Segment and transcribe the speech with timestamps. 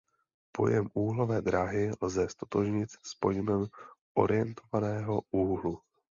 [0.57, 3.65] Pojem úhlové dráhy lze ztotožnit s pojmem
[4.17, 5.79] orientovaného úhlu.